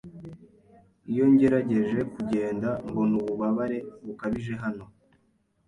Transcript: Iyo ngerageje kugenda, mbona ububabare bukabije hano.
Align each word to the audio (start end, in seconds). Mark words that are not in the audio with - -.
Iyo 1.11 1.25
ngerageje 1.31 1.99
kugenda, 2.13 2.69
mbona 2.89 3.13
ububabare 3.23 3.77
bukabije 4.05 4.53
hano. 4.63 4.85